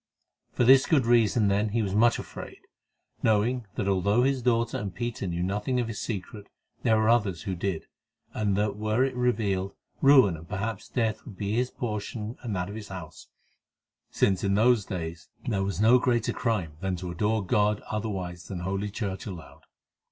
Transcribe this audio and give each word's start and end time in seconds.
For 0.53 0.63
this 0.63 0.87
good 0.87 1.05
reason, 1.05 1.47
then, 1.47 1.69
he 1.69 1.83
was 1.83 1.91
so 1.91 1.97
much 1.99 2.17
afraid, 2.17 2.57
knowing 3.21 3.67
that, 3.75 3.87
although 3.87 4.23
his 4.23 4.41
daughter 4.41 4.75
and 4.79 4.95
Peter 4.95 5.27
knew 5.27 5.43
nothing 5.43 5.79
of 5.79 5.87
his 5.87 6.01
secret, 6.01 6.47
there 6.81 6.97
were 6.97 7.07
others 7.07 7.43
who 7.43 7.53
did, 7.53 7.85
and 8.33 8.57
that 8.57 8.77
were 8.77 9.03
it 9.03 9.15
revealed 9.15 9.75
ruin 10.01 10.35
and 10.35 10.49
perhaps 10.49 10.89
death 10.89 11.23
would 11.23 11.37
be 11.37 11.51
his 11.53 11.69
portion 11.69 12.35
and 12.41 12.55
that 12.55 12.67
of 12.67 12.73
his 12.73 12.87
house, 12.87 13.27
since 14.09 14.43
in 14.43 14.55
those 14.55 14.85
days 14.85 15.29
there 15.47 15.63
was 15.63 15.79
no 15.79 15.99
greater 15.99 16.33
crime 16.33 16.77
than 16.79 16.95
to 16.95 17.11
adore 17.11 17.45
God 17.45 17.79
otherwise 17.81 18.45
than 18.47 18.61
Holy 18.61 18.89
Church 18.89 19.27
allowed. 19.27 19.61